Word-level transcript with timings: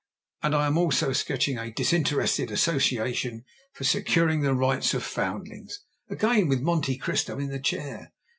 And 0.41 0.55
I 0.55 0.65
am 0.65 0.79
also 0.79 1.13
sketching 1.13 1.59
a 1.59 1.69
'Disinterested 1.69 2.49
Association 2.49 3.45
for 3.71 3.83
Securing 3.83 4.41
the 4.41 4.55
Rights 4.55 4.95
of 4.95 5.03
Foundlings,' 5.03 5.81
again 6.09 6.47
with 6.47 6.59
Monte 6.63 6.97
Cristo 6.97 7.37
in 7.37 7.49
the 7.49 7.59
chair. 7.59 8.11